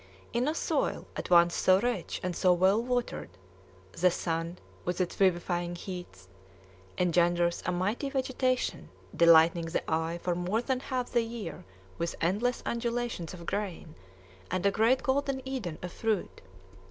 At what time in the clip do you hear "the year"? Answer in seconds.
11.11-11.65